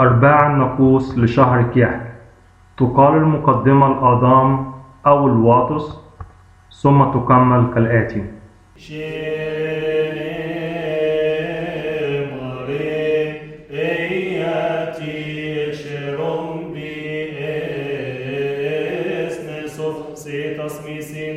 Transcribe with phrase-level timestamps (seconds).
[0.00, 2.00] أرباع الناقوس لشهر كيحل
[2.76, 4.72] تقال المقدمة الآضام
[5.06, 6.00] أو الواطس
[6.82, 8.24] ثم تكمل كالآتي.
[20.58, 21.36] تصميسي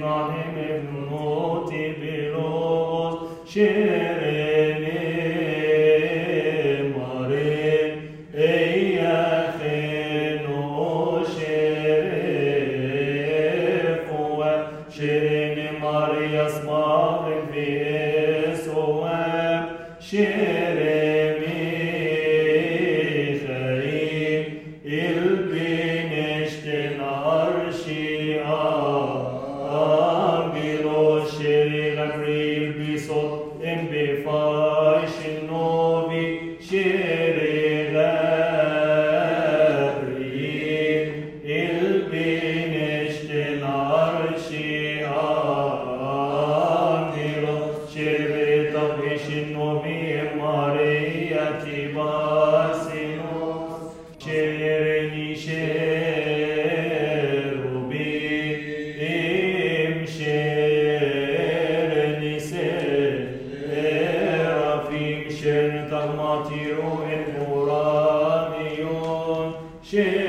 [17.00, 19.06] Father, in this, O
[49.86, 53.20] بقرية باسل
[54.26, 56.80] شعرني شعر
[57.90, 59.26] بهم
[60.06, 61.60] شعرني
[64.10, 66.78] سرافيم شعر تغماتير
[67.38, 68.78] الغرامي
[69.92, 70.29] شعر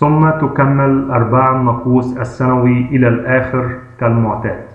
[0.00, 4.69] ثم تكمل أرباع النقوص السنوي إلى الآخر كالمعتاد.